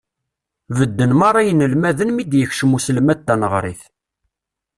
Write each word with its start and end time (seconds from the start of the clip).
Bedden 0.77 1.11
merra 1.19 1.41
yinelmaden 1.47 2.09
mi 2.13 2.23
d-yekcem 2.31 2.75
uselmad 2.77 3.19
taneɣrit. 3.27 3.83